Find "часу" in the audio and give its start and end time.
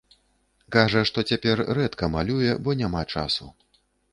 3.17-3.45